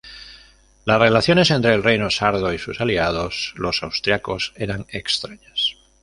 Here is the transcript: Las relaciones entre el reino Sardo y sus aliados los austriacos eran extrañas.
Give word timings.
Las 0.83 0.99
relaciones 0.99 1.51
entre 1.51 1.75
el 1.75 1.83
reino 1.83 2.09
Sardo 2.09 2.51
y 2.51 2.57
sus 2.57 2.81
aliados 2.81 3.53
los 3.55 3.83
austriacos 3.83 4.51
eran 4.55 4.87
extrañas. 4.89 5.75